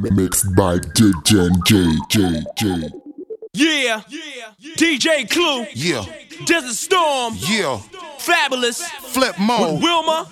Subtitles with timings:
[0.00, 2.90] Mixed by DJ J J J.
[3.52, 4.00] Yeah,
[4.76, 6.04] DJ Clue, Yeah,
[6.46, 7.78] Desert Storm, yeah.
[8.18, 8.80] Fabolous,
[9.12, 9.80] Flip mode.
[9.80, 10.28] Wilma,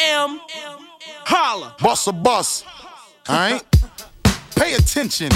[0.00, 0.40] M,
[1.24, 1.76] Holla.
[1.78, 2.64] Busta Bus.
[3.28, 3.62] Alright?
[4.56, 5.30] Pay attention.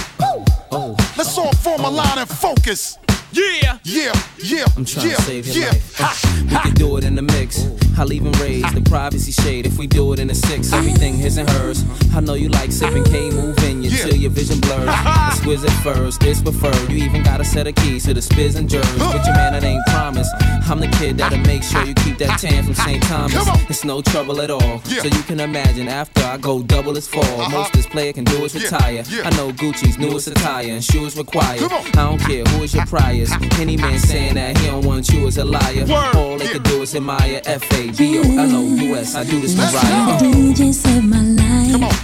[1.16, 2.98] Let's all form a line and focus.
[3.32, 4.12] Yeah, Yeah,
[4.42, 5.70] yeah, I'm trying yeah, to save your yeah.
[5.70, 5.96] life.
[5.98, 7.62] Ha, We can do it in the mix.
[7.96, 10.72] I'll even raise the privacy shade if we do it in the six.
[10.72, 11.84] Everything his and hers.
[12.14, 14.04] I know you like sipping K, moving you Yeah.
[14.06, 14.88] till your vision blurs.
[15.28, 16.90] Exquisite furs, this preferred.
[16.90, 18.86] You even got a set of keys to the spiz and jers.
[18.98, 20.28] But your man, it ain't promise.
[20.68, 23.02] I'm the kid that'll make sure you keep that tan from St.
[23.04, 23.46] Thomas.
[23.70, 24.80] It's no trouble at all.
[24.86, 25.02] Yeah.
[25.02, 27.48] So you can imagine after I go double as fall.
[27.50, 29.04] Most this player can do is retire.
[29.08, 29.22] yeah.
[29.28, 31.62] I know Gucci's newest attire and shoes required.
[31.62, 33.30] I don't care who is your priors.
[33.58, 35.84] Any man saying that he don't want you is a liar.
[35.86, 36.16] Word.
[36.16, 39.14] All they could do is admire F A B O L O U S.
[39.14, 40.18] I do this for Let's Ryan.
[40.18, 40.24] go.
[40.24, 41.72] DJ saved my life.
[41.72, 41.94] Come on.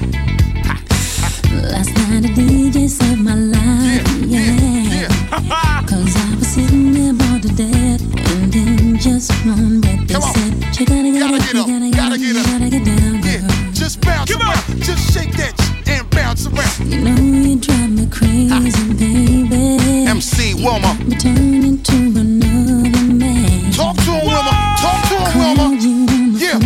[1.72, 4.04] Last night a DJ saved my life.
[4.26, 5.08] Yeah, Yeah.
[5.08, 5.82] yeah.
[5.88, 8.02] Cause I was sitting there bored to death.
[8.28, 11.66] And then just one breath they said, You gotta get Gotta up, get you up,
[11.66, 12.46] gotta, gotta gotta, get you up.
[12.46, 13.32] gotta get down, girl.
[13.32, 14.56] Yeah, just bounce Come on.
[14.82, 15.54] Just shake that
[15.88, 16.92] and bounce around.
[16.92, 17.16] You know
[17.48, 20.06] you drive me crazy, baby.
[20.06, 20.92] MC Wilma.
[21.06, 23.49] Me turn into another man.
[23.80, 24.52] Talk to him, Wilma.
[24.82, 25.64] Talk to him, Wilma.
[25.64, 26.58] Called you on the Yeah.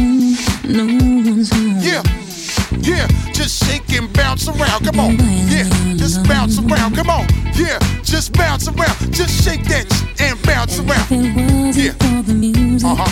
[0.76, 0.84] no
[1.30, 1.78] one's home.
[1.80, 2.02] Yeah,
[2.82, 4.84] yeah, just shake and bounce around.
[4.84, 5.12] Come on,
[5.48, 6.96] yeah, just bounce around.
[6.96, 8.96] Come on, yeah, just bounce around.
[9.12, 11.06] Just shake that sh- and bounce around.
[11.10, 12.50] If it wasn't Yeah.
[12.50, 13.10] music, Uh-huh.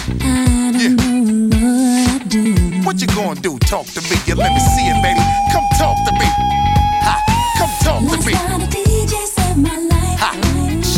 [0.81, 0.95] Yeah.
[1.53, 2.55] what I'd do.
[2.85, 3.57] What you gonna do?
[3.61, 4.17] Talk to me.
[4.27, 5.23] Yeah, let me see it, baby.
[5.53, 6.27] Come talk to me.
[7.07, 7.15] Ha,
[7.59, 8.33] come talk to me.
[8.33, 10.19] night a DJ saved my life.
[10.25, 10.31] Ha,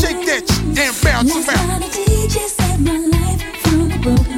[0.01, 1.85] shake that sh- and bounce around.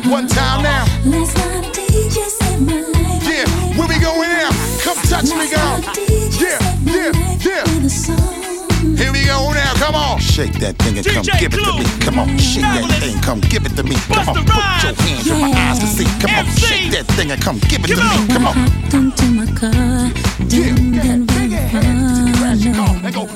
[0.08, 0.84] One time now.
[1.04, 3.22] Last night a DJ saved my life.
[3.26, 3.44] Yeah,
[3.76, 4.50] where we going now?
[4.82, 5.78] Come touch me, girl.
[5.78, 7.62] night a DJ Yeah, yeah, yeah.
[7.74, 8.96] with a song.
[8.96, 9.74] Here we go now.
[9.74, 10.18] Come on.
[10.20, 11.84] Shake that thing and come DJ give it to me.
[12.04, 13.20] Come on, shake that thing.
[13.20, 13.96] Come give it to me.
[13.96, 15.00] Come Busta on, put your Rhymes.
[15.00, 16.04] hands in my eyes to see.
[16.20, 18.10] Come on, shake that thing and come give it to Come me.
[18.22, 18.28] on.
[18.28, 18.54] Come I on.
[18.56, 22.60] hopped into my car, Yeah, didn't yeah, get bang very your head to the crash
[22.64, 23.24] your car go.
[23.26, 23.32] no.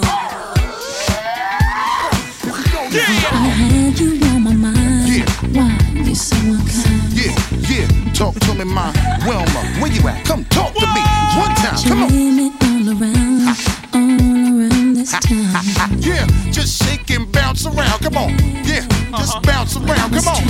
[2.94, 3.06] yeah.
[3.32, 5.08] I had you on my mind.
[5.08, 5.26] Yeah.
[5.50, 5.79] Why
[6.10, 7.12] you so unkind?
[7.12, 7.34] Yeah,
[7.70, 8.12] yeah.
[8.12, 8.90] Talk to me, my
[9.26, 9.60] Wilma.
[9.80, 10.24] Where you at?
[10.26, 11.02] Come talk to me.
[11.38, 11.78] One time.
[11.86, 12.10] Come on.
[12.10, 13.56] all around,
[13.94, 15.98] all around this town.
[16.02, 18.00] Yeah, just shake and bounce around.
[18.00, 18.30] Come on.
[18.64, 18.84] Yeah,
[19.18, 19.40] just Uh-huh.
[19.42, 20.10] bounce around.
[20.12, 20.42] Come on.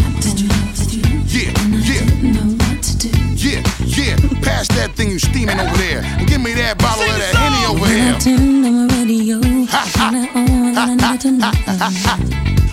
[1.28, 3.08] Yeah, yeah, Know what to do.
[3.36, 4.16] yeah, yeah.
[4.42, 6.02] Pass that thing you steaming over there.
[6.18, 8.18] And give me that bottle of that Henny over When I here.
[8.18, 11.52] turned on my radio, all I all I need to know.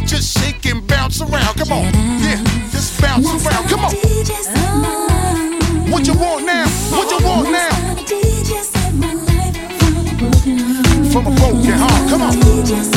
[0.07, 1.55] Just shake and bounce around.
[1.59, 1.83] Come on.
[2.23, 2.46] Yeah, just
[3.23, 3.69] bounce around.
[3.69, 3.91] Come on.
[5.91, 6.67] What you want now?
[6.91, 7.69] What you want now?
[11.11, 12.09] From a broken heart.
[12.09, 12.96] Come on.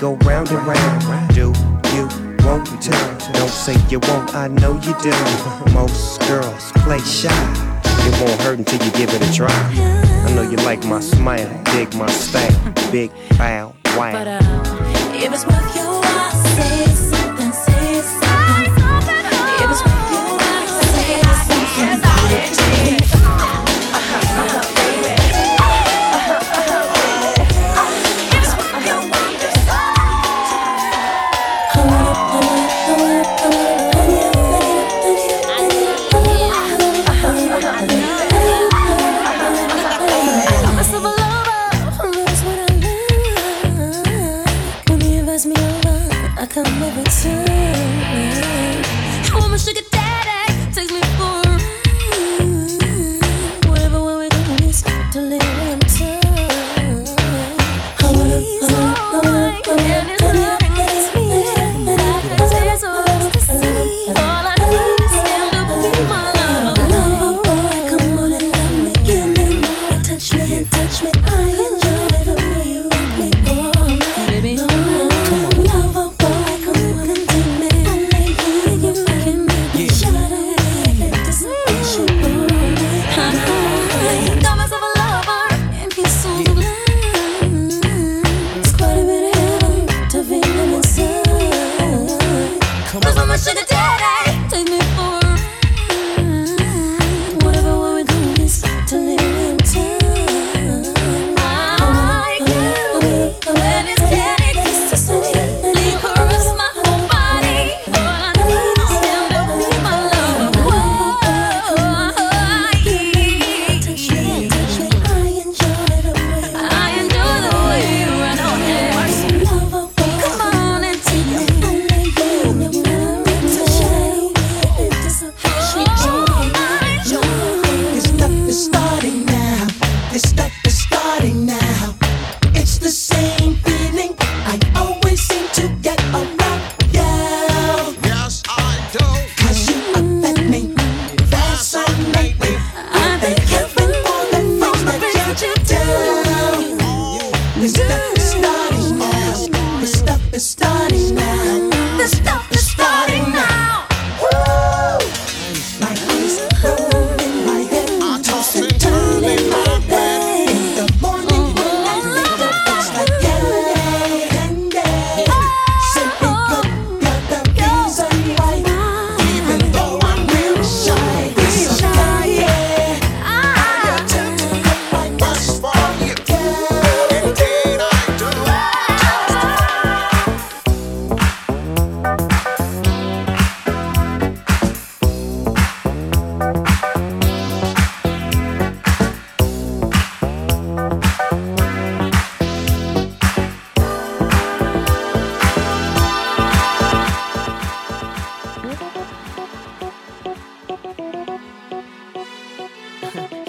[0.00, 1.34] go round and round.
[1.34, 1.52] Do
[1.94, 2.08] you
[2.42, 3.18] won't return?
[3.34, 5.12] Don't say you won't, I know you do.
[5.74, 7.28] Most girls play shy.
[7.84, 9.50] It won't hurt until you give it a try.
[9.50, 14.12] I know you like my smile, dig my style, big bow, wow.
[14.12, 17.29] But uh, if it's worth your while, say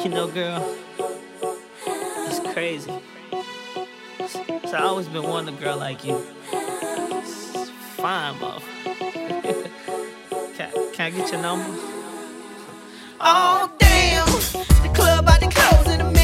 [0.04, 0.76] You know, girl,
[2.28, 2.92] it's crazy.
[4.66, 6.26] So I always been wanting a girl like you.
[6.52, 8.66] It's fine, mother.
[10.56, 11.70] can, can I get your number?
[13.20, 14.26] Oh, oh damn.
[14.82, 16.21] The club about to close in a minute.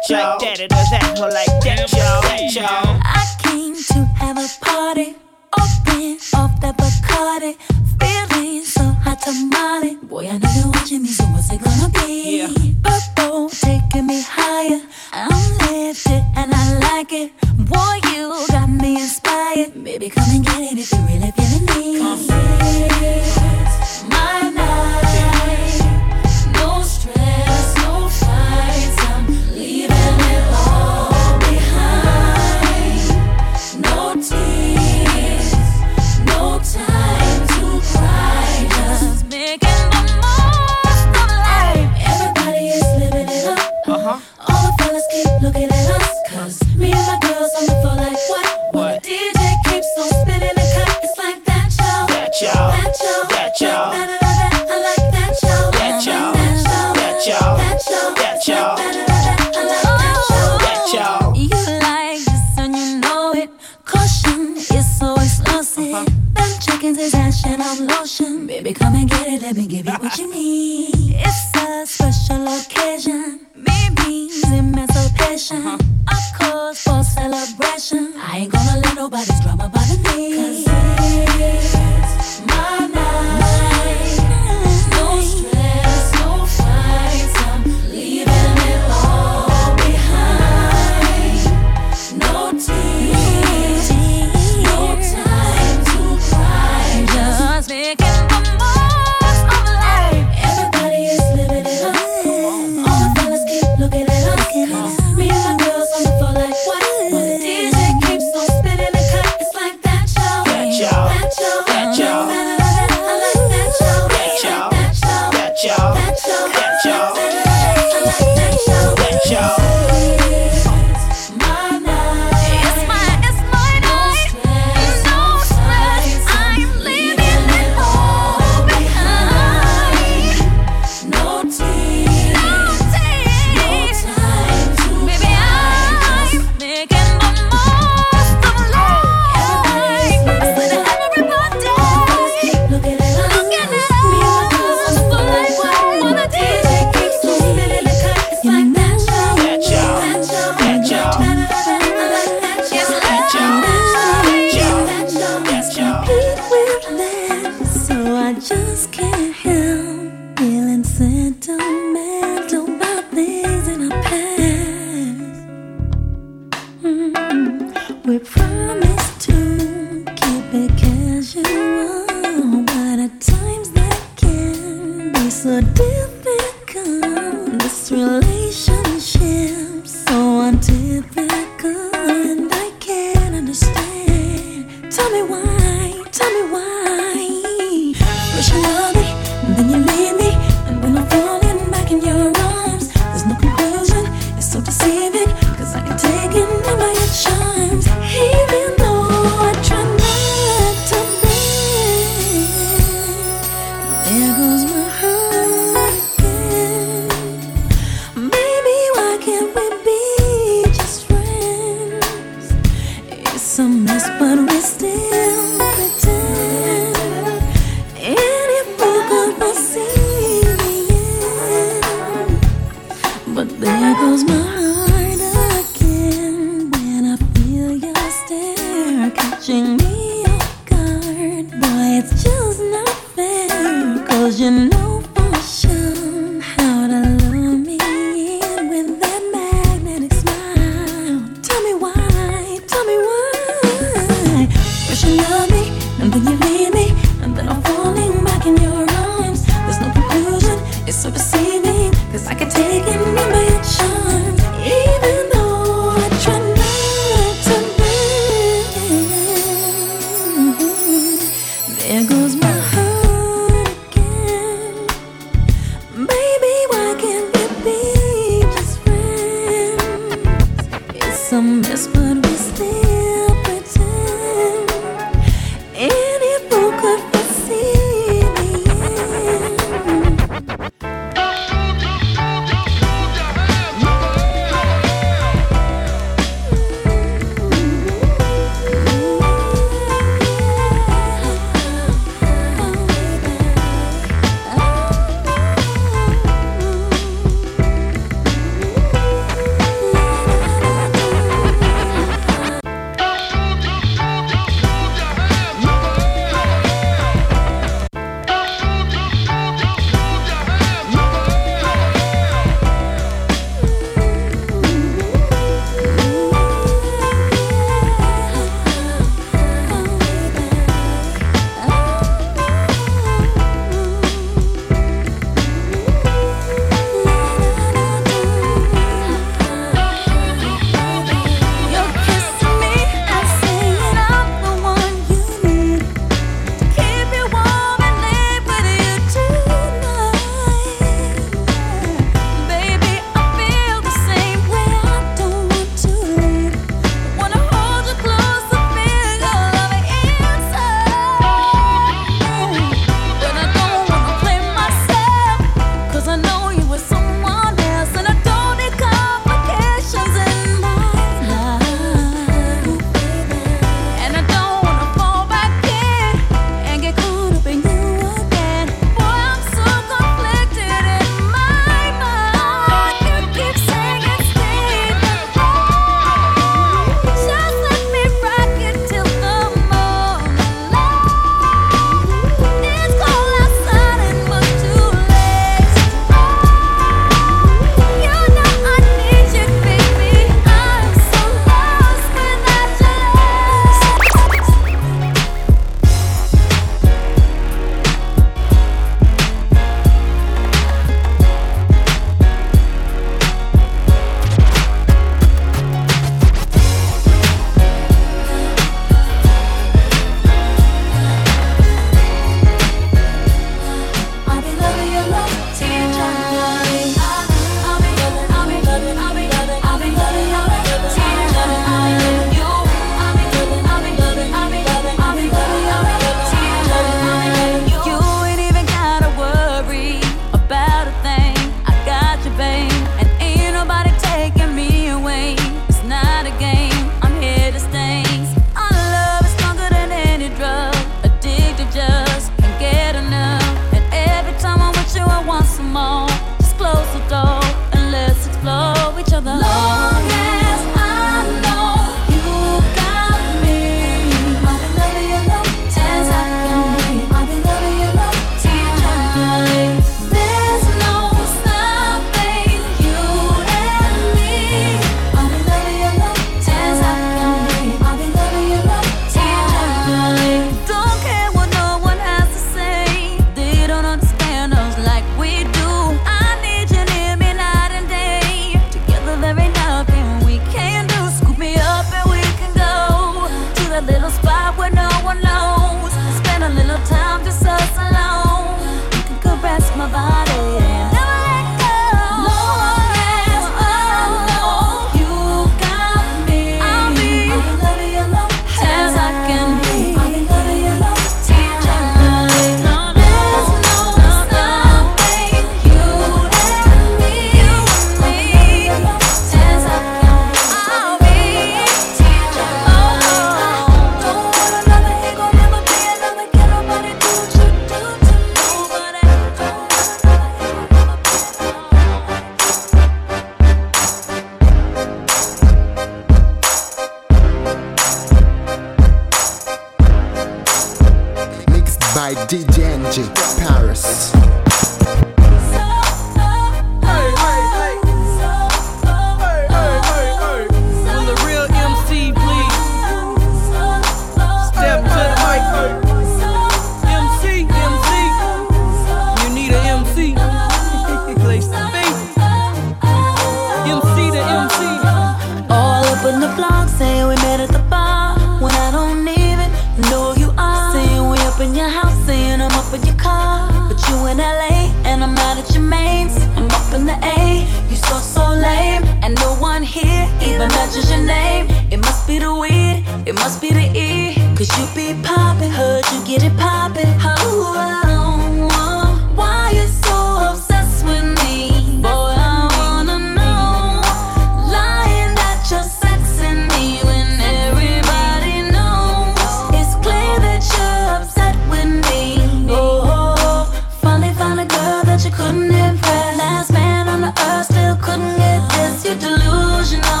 [598.91, 600.00] Get delusional.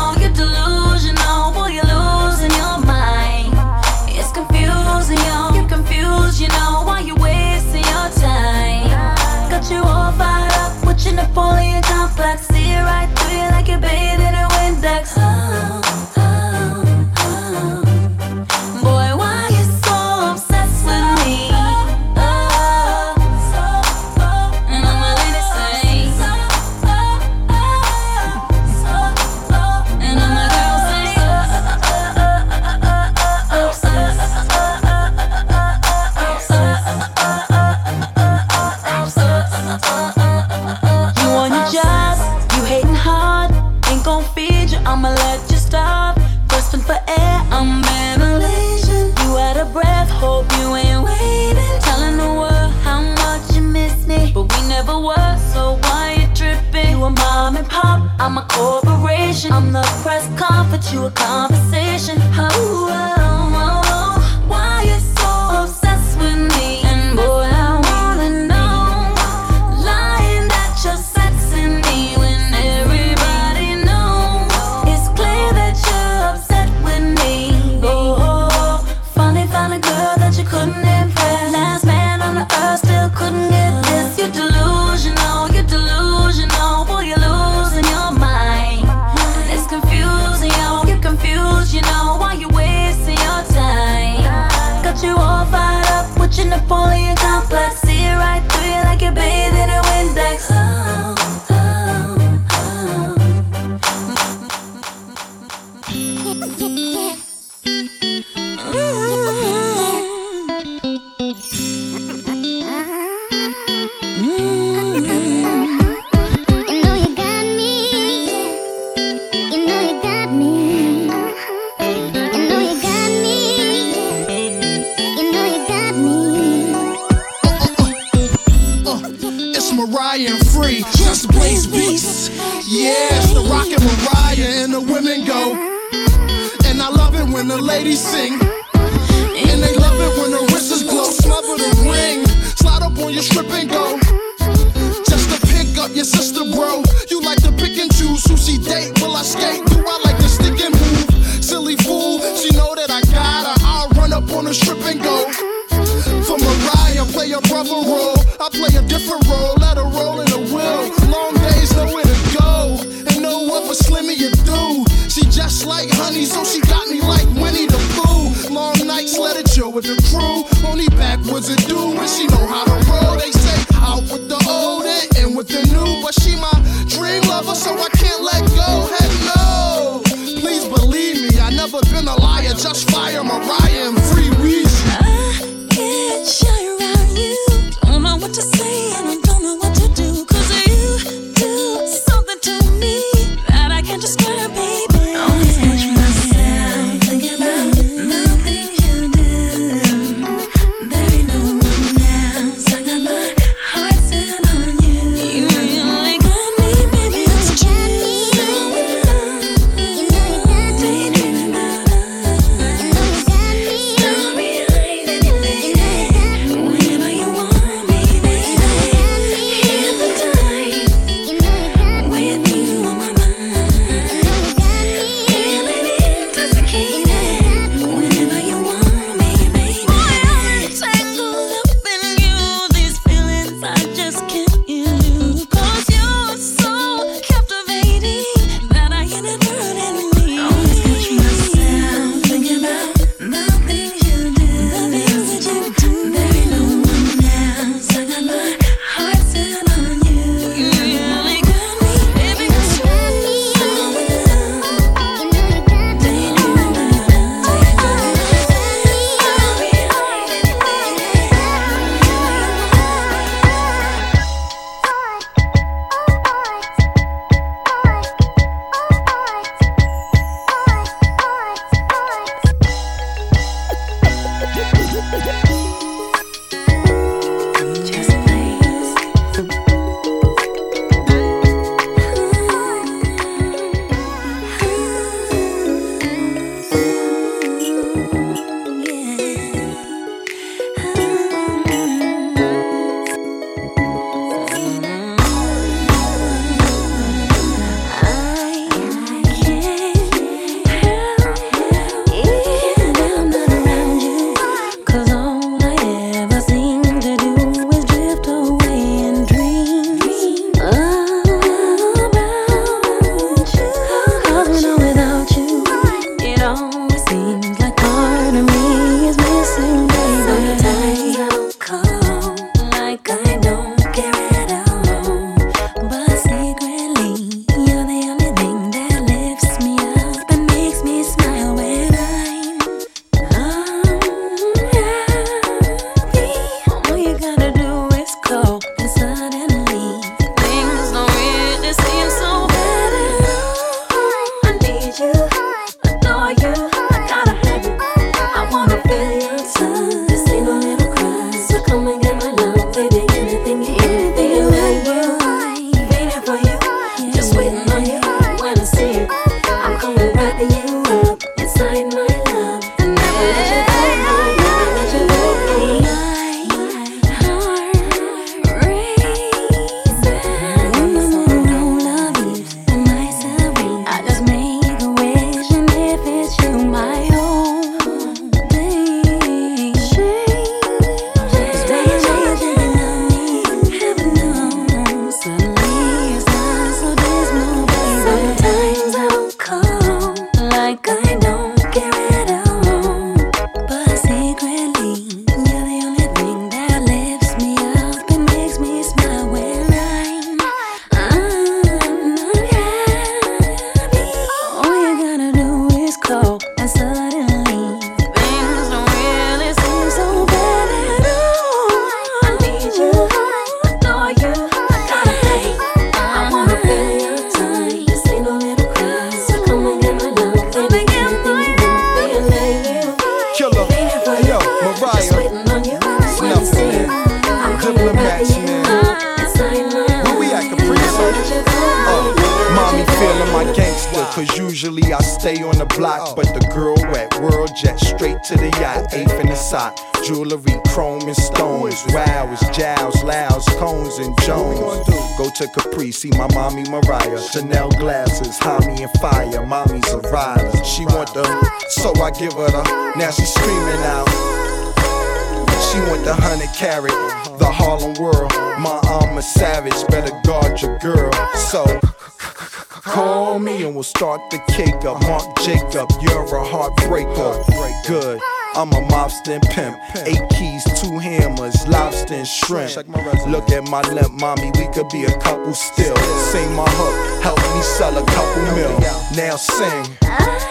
[473.71, 475.95] my limp, mommy, we could be a couple still.
[475.95, 478.77] Sing my hook, help me sell a couple mil.
[479.15, 480.50] Now sing.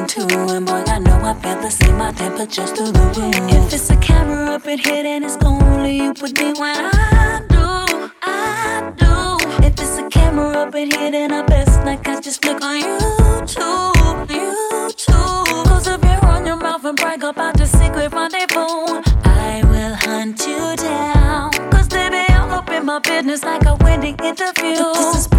[0.00, 0.26] in two.
[0.54, 1.98] And boy, I know I felt the same.
[1.98, 3.34] My temperature's through the roof.
[3.56, 5.60] If it's a camera up in here, then it's gonna
[6.22, 9.66] with me when I do, I do.
[9.66, 12.80] If it's a camera up in here, then I best not catch just flick on
[12.80, 15.64] YouTube, YouTube.
[15.68, 20.40] Cause if you run your mouth and brag about the secret rendezvous, I will hunt
[20.46, 21.52] you down.
[21.70, 24.76] Cause they be all up in my business like a wedding interview.
[24.76, 25.29] This is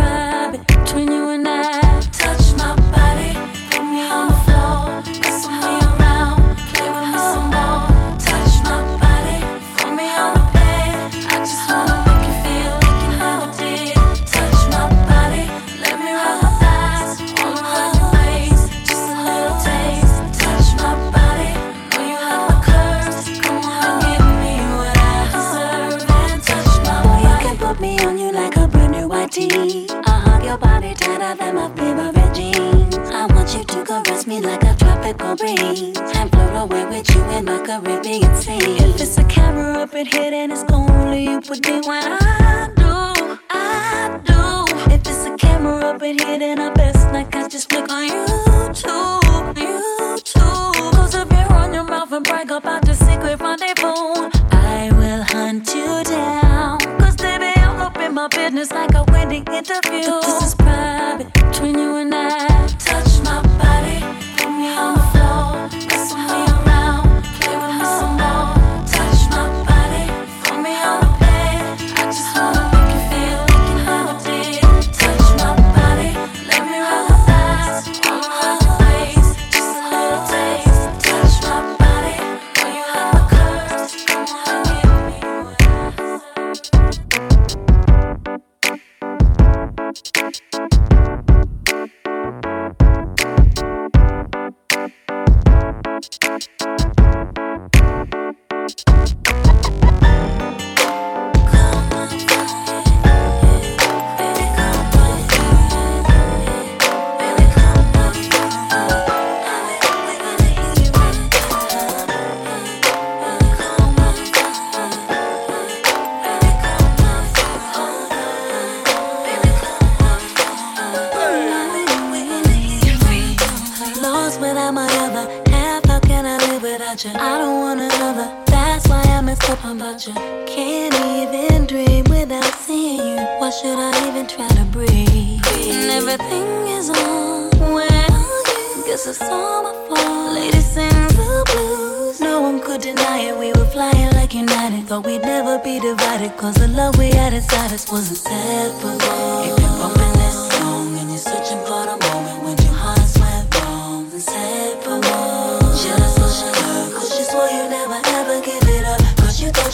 [37.72, 38.48] algorithm, it's.
[38.48, 41.42] If it's a camera up in here, then it's only you.
[41.42, 42.41] put me when I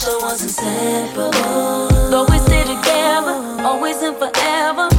[0.08, 1.30] so unseparable.
[2.10, 3.36] Though we stay together,
[3.68, 4.97] always and forever.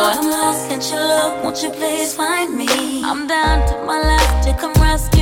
[0.00, 1.42] I'm lost, can't you look?
[1.42, 2.68] Won't you please find me?
[3.04, 5.17] I'm down to my last, to come rescue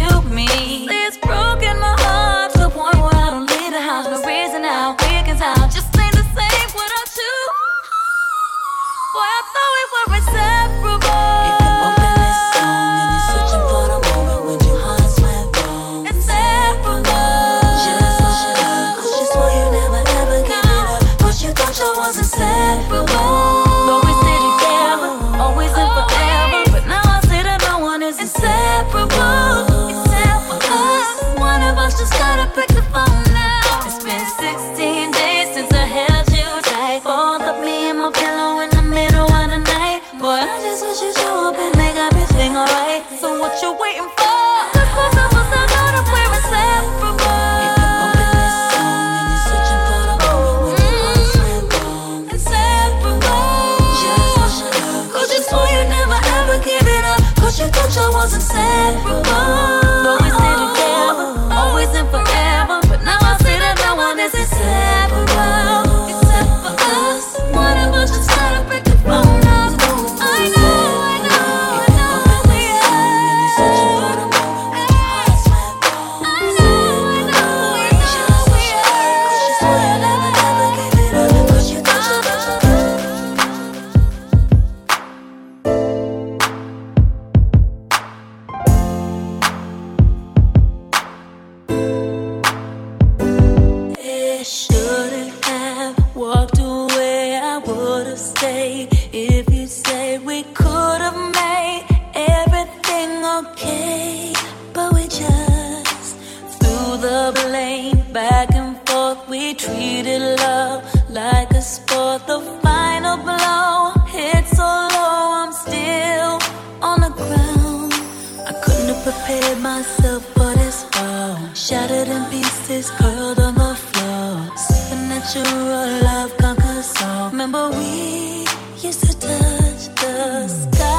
[128.82, 130.95] used to touch the sky.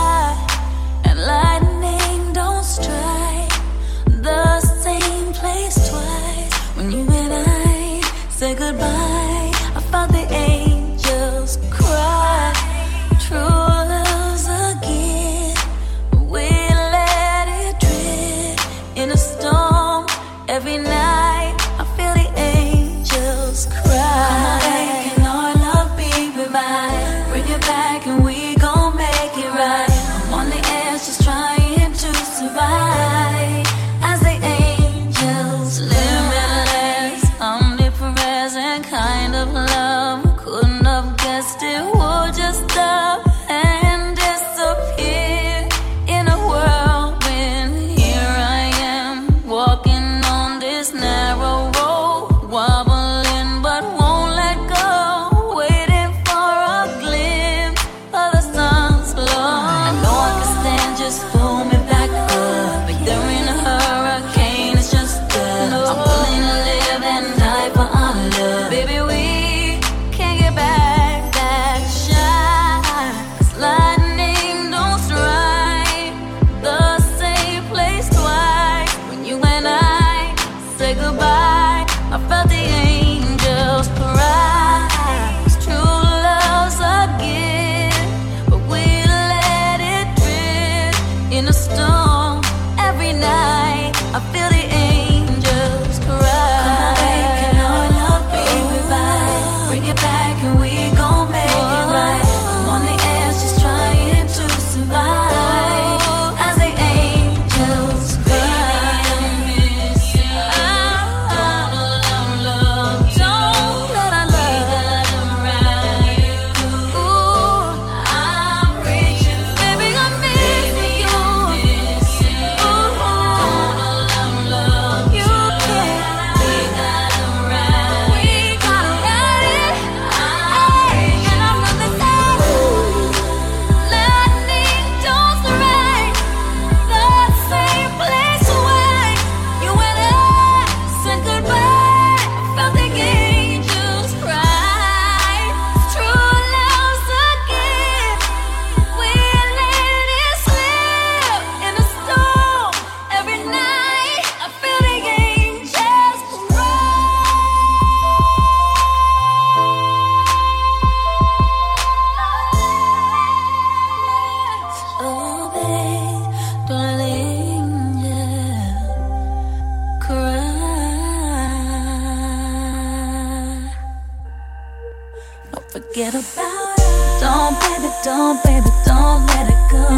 [175.97, 177.21] forget about us.
[177.21, 179.89] Don't, baby, don't, baby, don't let it go.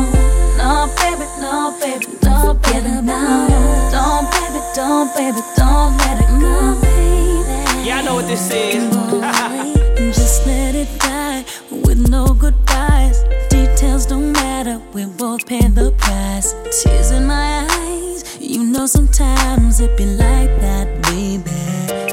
[0.57, 3.91] No, baby, no, baby, don't forget about us.
[3.91, 6.79] Don't, baby, don't, baby, don't let it go.
[6.81, 7.85] Baby.
[7.85, 10.15] Yeah, I know what this is.
[10.15, 13.23] Just let it die with no goodbyes.
[13.49, 16.55] Details don't matter, we both pay the price.
[16.81, 22.08] Tears in my eyes, you know sometimes it be like that, baby.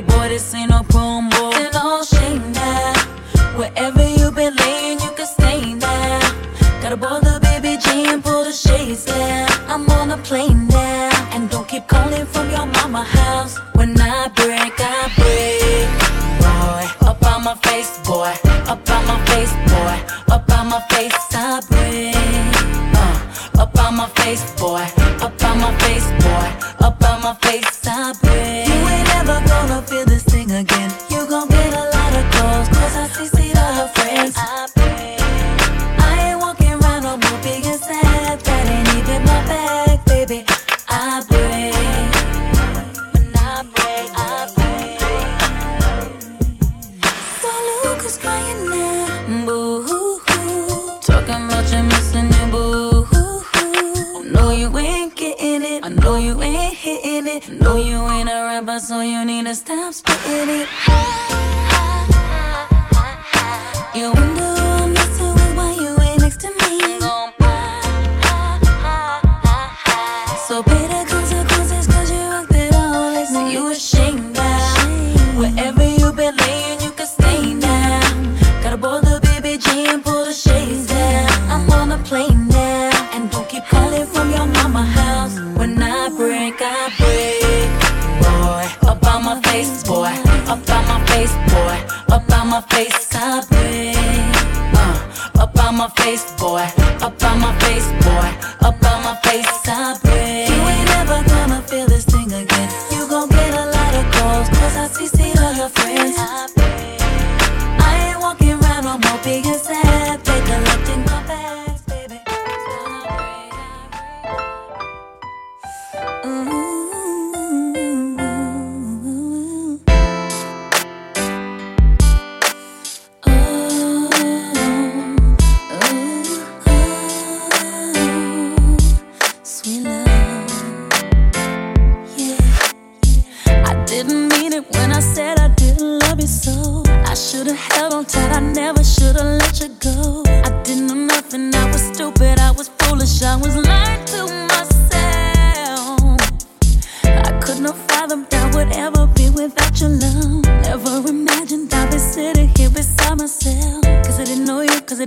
[0.00, 0.67] boy, this ain't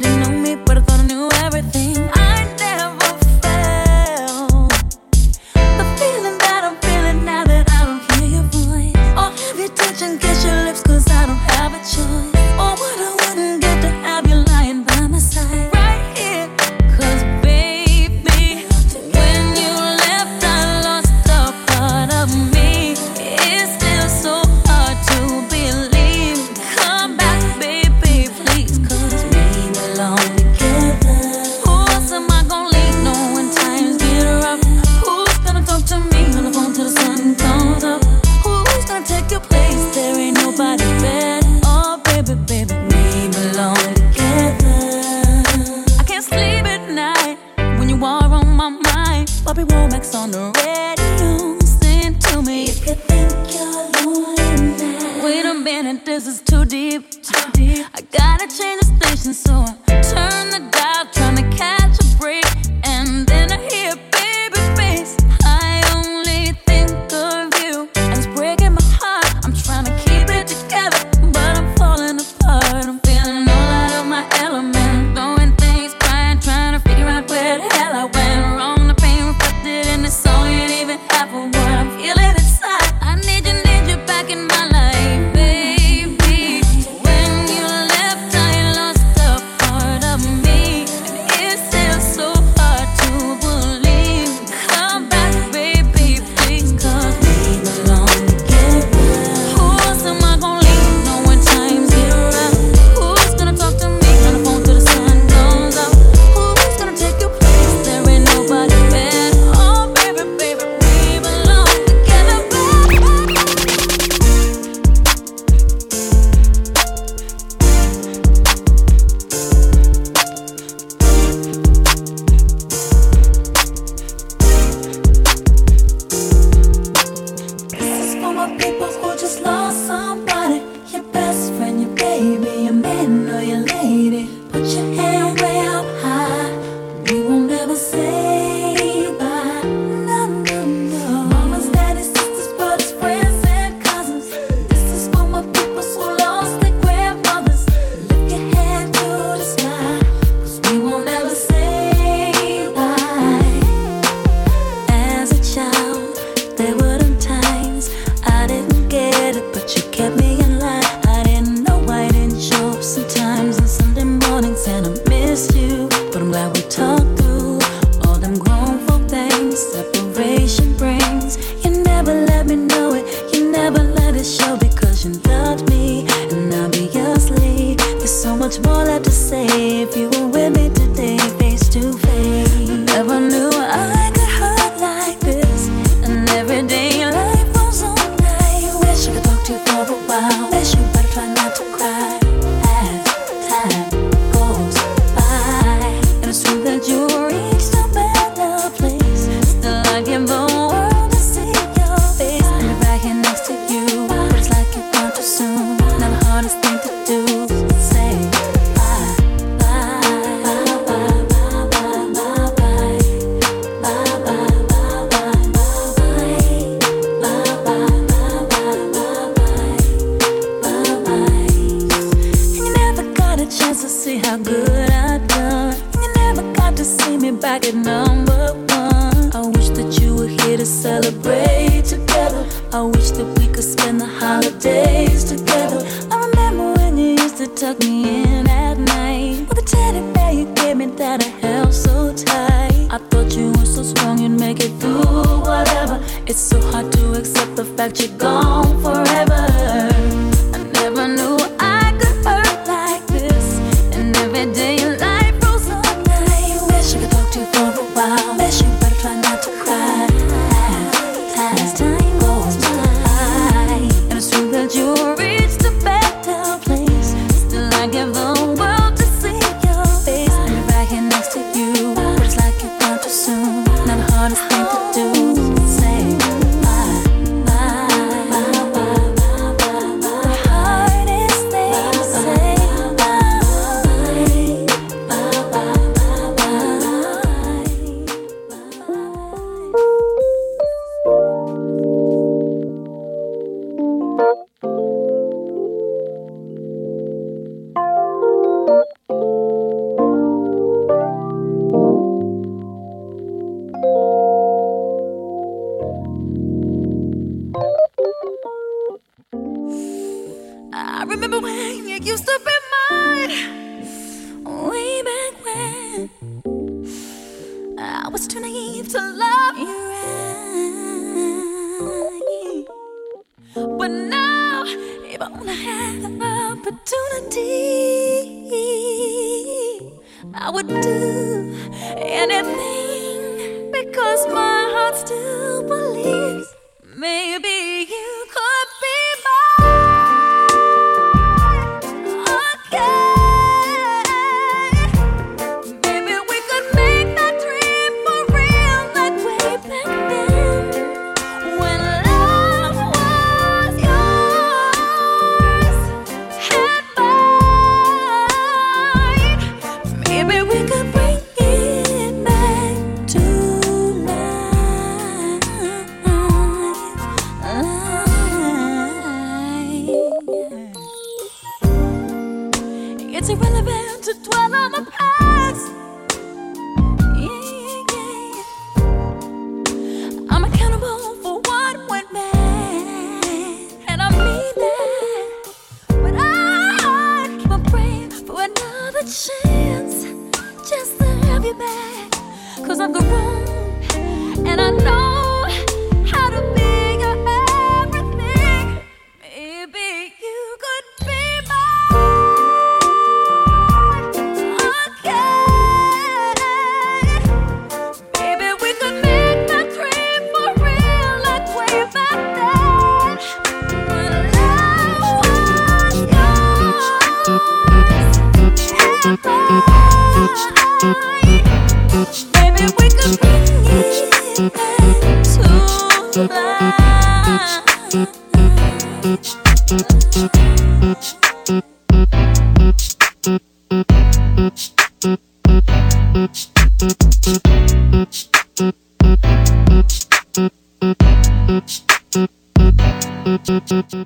[0.02, 2.21] wouldn't know me, but I thought I knew everything.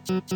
[0.05, 0.34] Tchau, tchau.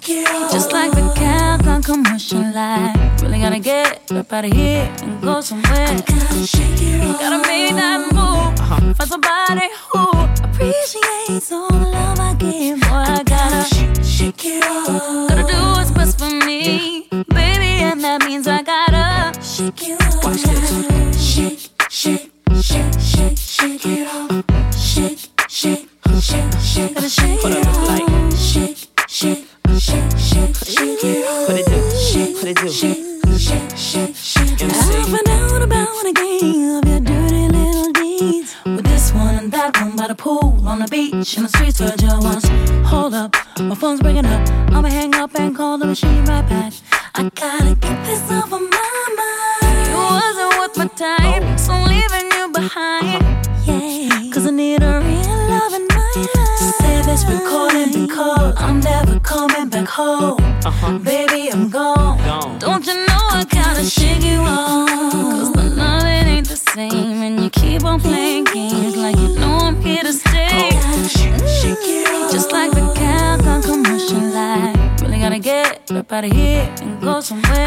[0.00, 2.96] Just like the Calgon commercial line.
[3.22, 5.86] Really gonna get up out of here and go somewhere.
[5.86, 7.20] I gotta shake it off.
[7.20, 8.58] Gotta make that move.
[8.58, 8.94] Uh-huh.
[8.94, 10.02] Find somebody who
[10.48, 12.80] appreciates all the love I give.
[12.80, 15.28] Boy, I gotta shake, shake it off.
[15.28, 20.24] Gotta do what's best for me, baby, and that means I gotta shake it off.
[20.24, 21.22] Watch this.
[21.22, 24.74] Shake, shake, shake, shake, shake it off.
[24.76, 25.18] Shake,
[25.48, 25.88] shake,
[26.20, 28.13] shake, shake, shake, shake it off
[31.04, 31.46] yeah.
[31.46, 31.80] What it do?
[32.34, 33.14] What it do?
[34.66, 38.54] I've been out about again of your dirty little deeds.
[38.64, 41.80] With this one and that one by the pool, on the beach, in the streets
[41.80, 42.44] where Joe was.
[42.86, 44.48] Hold up, my phone's ringing up.
[44.72, 46.72] I'ma hang up and call the machine right back.
[47.14, 49.88] I gotta get this off of my mind.
[49.88, 53.33] It wasn't worth my time, so leaving you behind.
[64.04, 65.52] dig you off.
[65.54, 69.76] the loving ain't the same, and you keep on playing games like you know I'm
[69.80, 70.70] here to stay.
[72.34, 74.76] Just like the Calgon commercial light.
[75.02, 77.66] Really gotta get up out of here and go somewhere.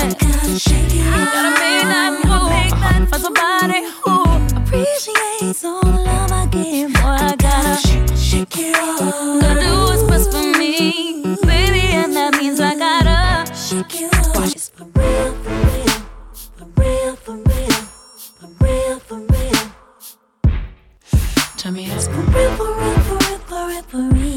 [1.34, 2.52] Gotta make that move.
[2.74, 3.06] Uh-huh.
[3.12, 4.16] For somebody who
[4.60, 6.94] appreciates all the love I give.
[6.94, 7.76] Boy, I gotta
[8.18, 9.00] shake it off.
[9.42, 12.57] Gotta do what's best for me, baby, and that means
[23.98, 24.37] suffering.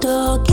[0.00, 0.49] dog.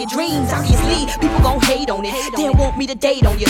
[0.00, 1.06] your dreams, obviously.
[1.20, 2.14] People gon' hate on it.
[2.36, 3.49] They want me to date on you.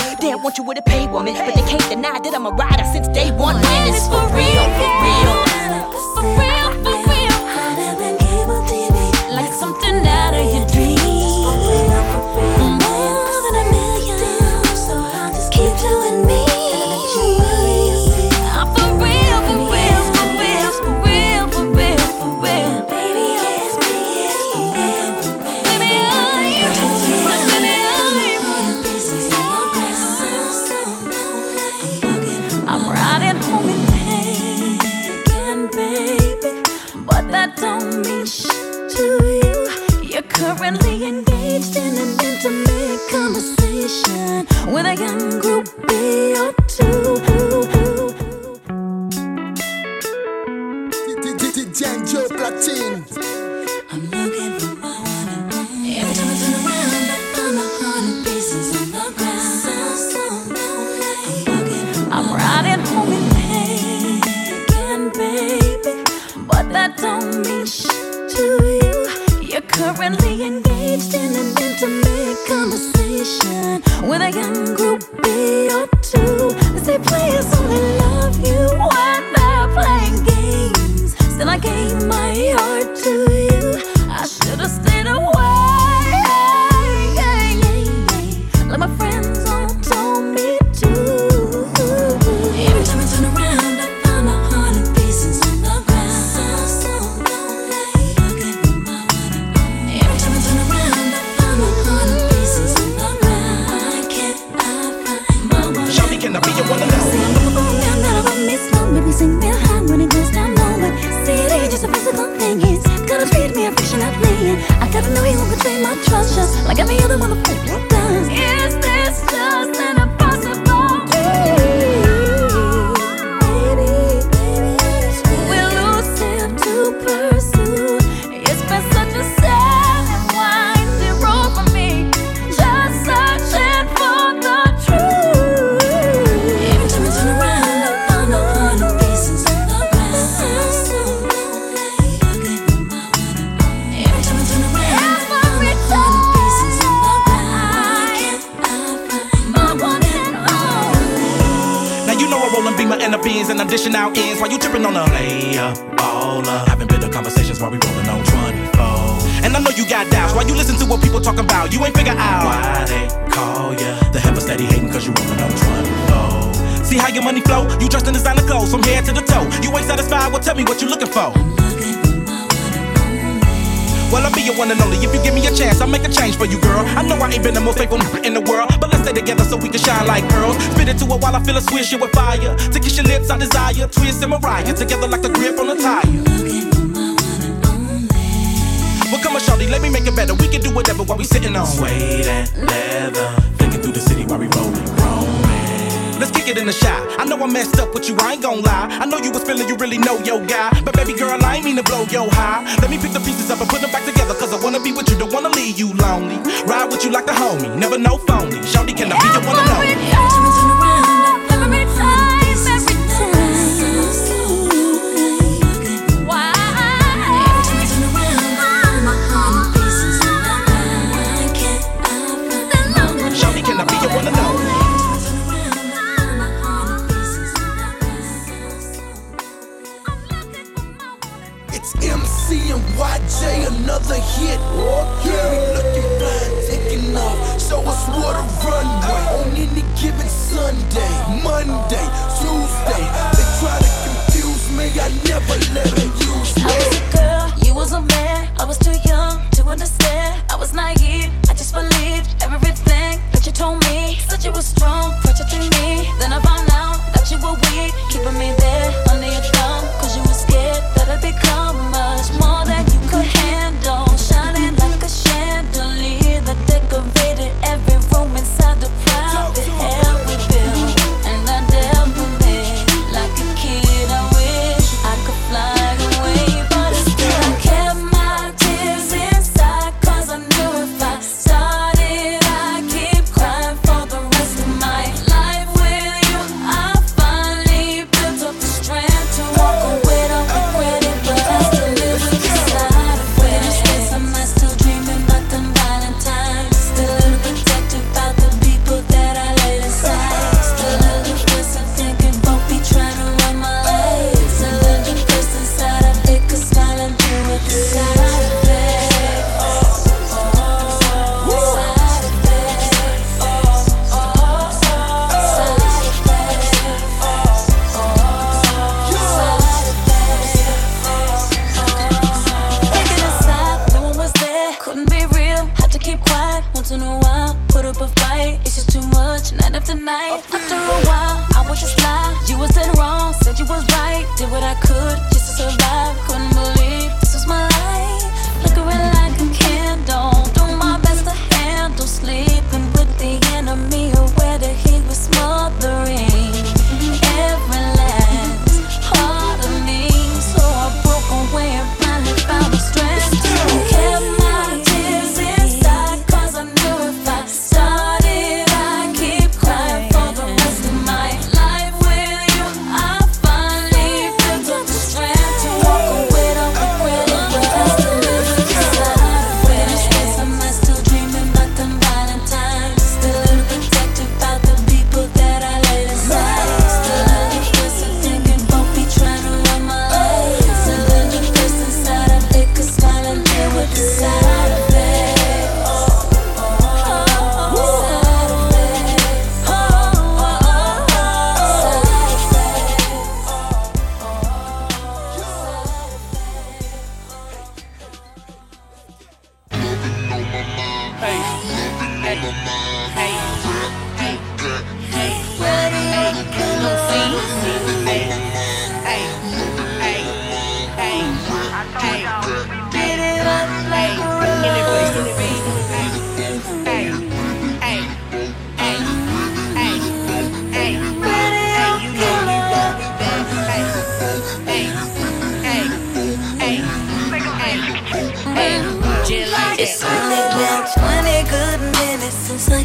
[84.51, 85.30] Should've stayed away.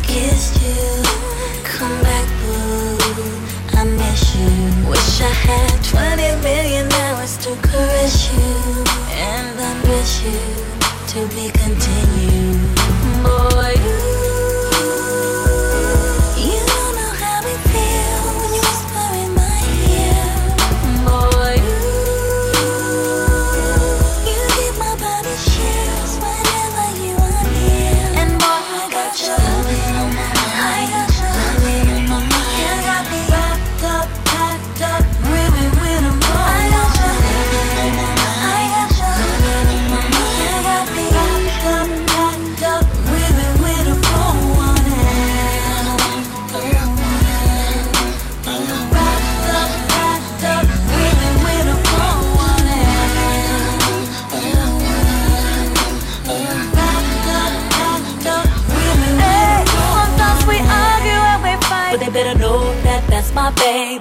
[0.08, 1.04] kissed you.
[1.64, 2.98] Come back, boo.
[3.80, 4.90] I miss you.
[4.90, 8.84] Wish I had 20 million hours to caress you.
[9.30, 10.40] And I miss you
[11.14, 12.45] to be continued.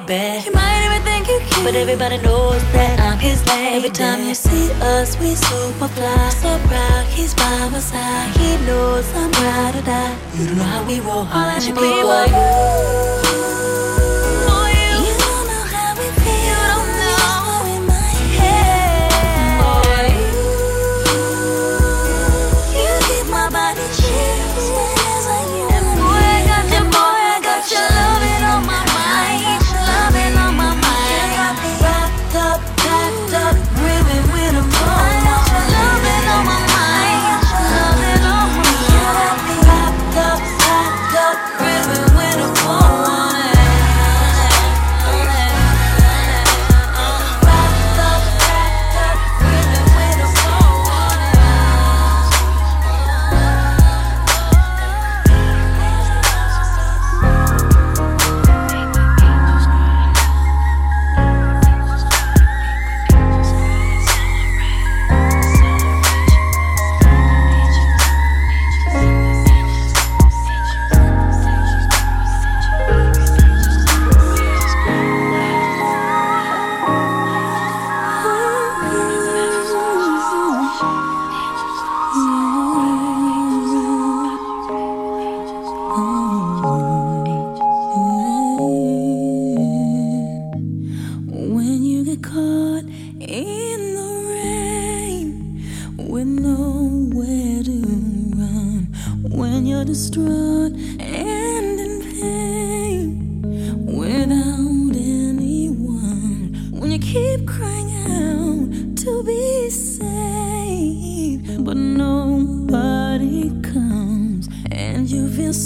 [0.07, 0.45] bad.
[0.45, 3.75] You might even think you cute, but everybody knows that I'm his man.
[3.75, 6.29] Every time you see us, we super fly.
[6.31, 8.37] So proud, he's by my side.
[8.37, 10.17] He knows I'm ride or die.
[10.35, 11.19] You don't know how we roll.
[11.19, 13.24] All that you be you.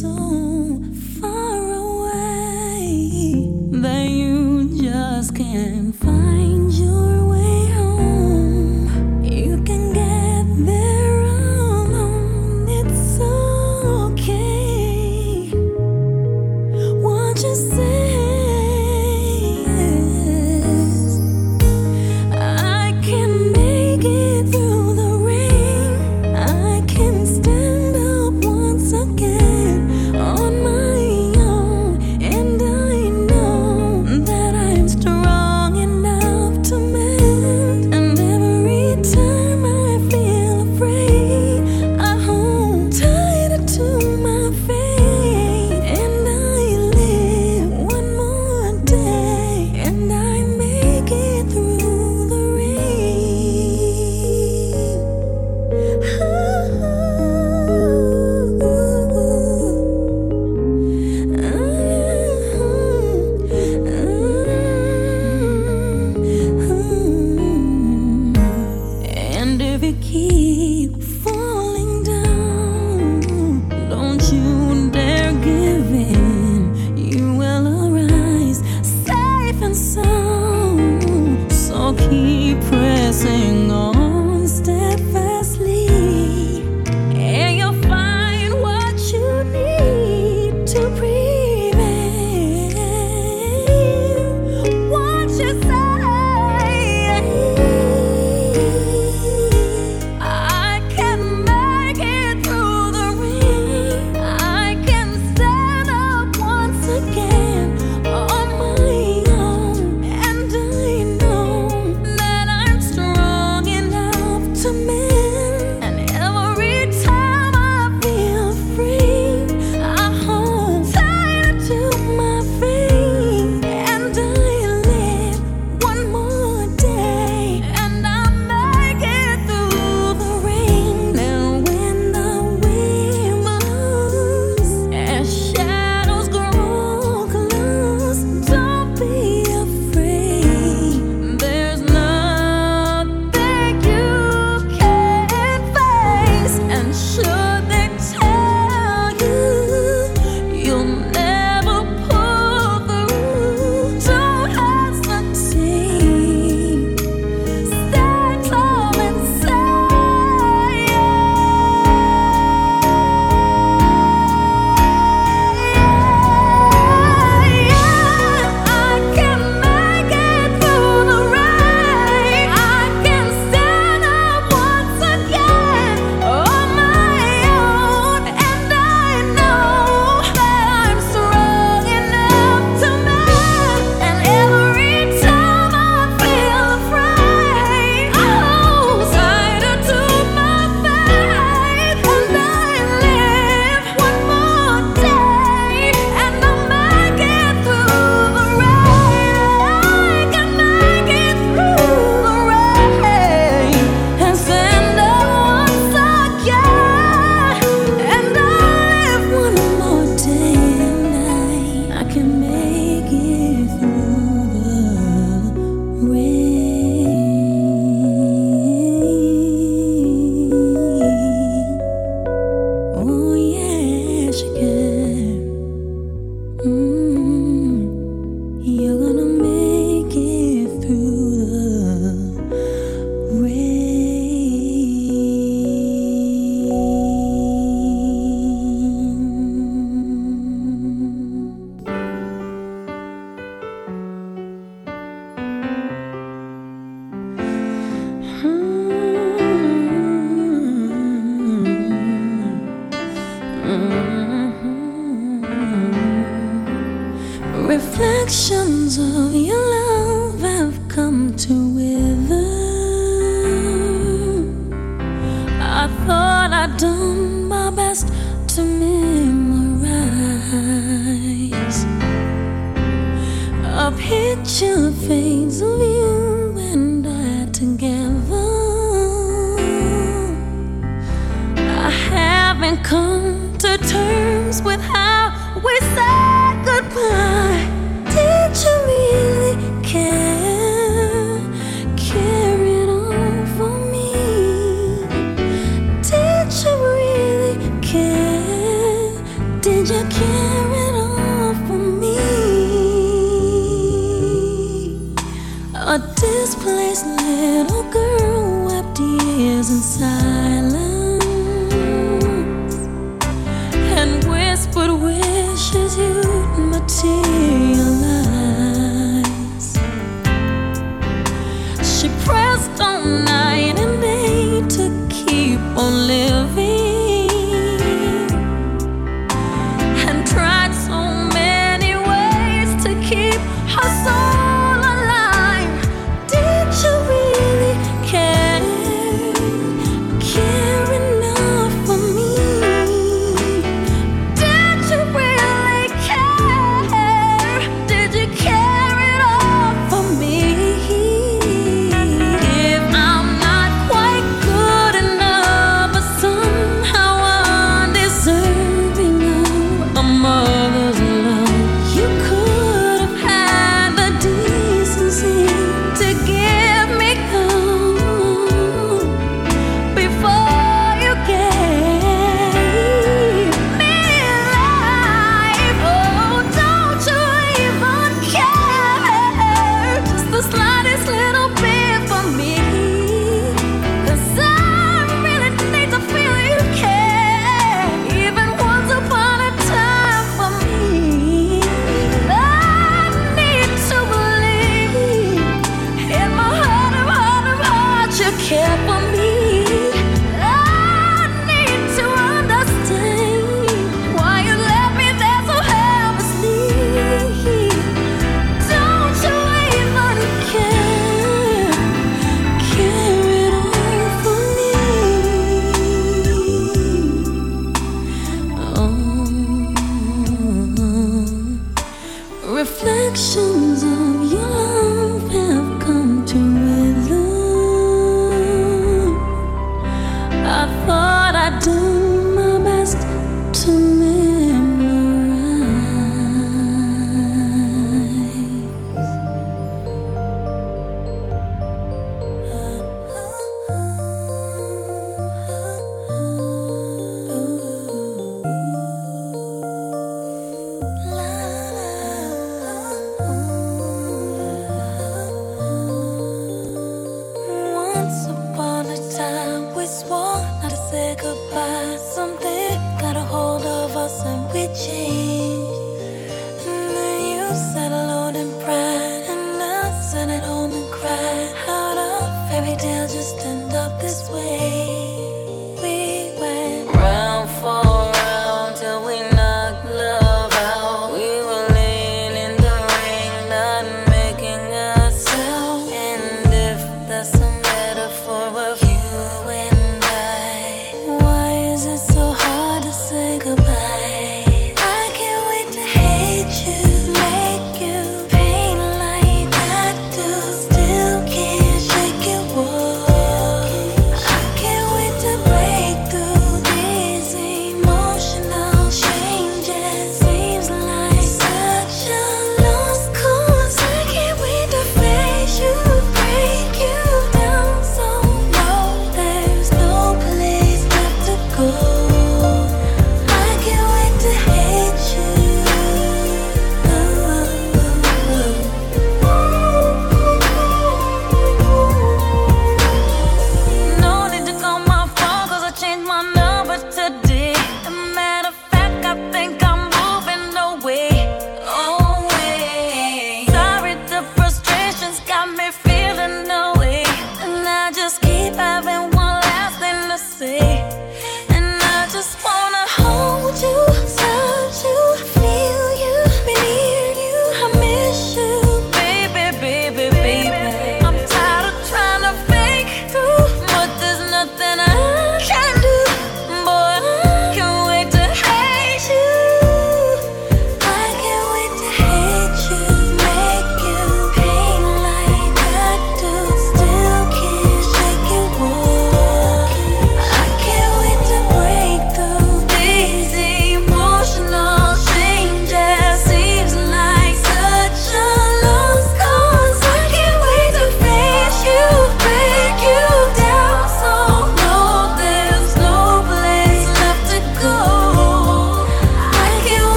[0.00, 0.82] so
[1.20, 3.48] far away
[3.80, 5.85] that you just can't.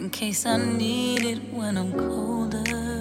[0.00, 2.99] In case I need it when I'm colder.